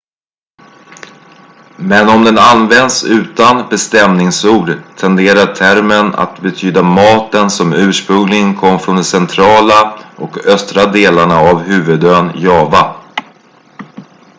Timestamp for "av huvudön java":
11.39-12.95